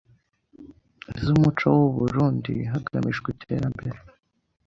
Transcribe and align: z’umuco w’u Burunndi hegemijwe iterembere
z’umuco 1.23 1.65
w’u 1.79 1.89
Burunndi 1.95 2.53
hegemijwe 2.71 3.27
iterembere 3.35 3.99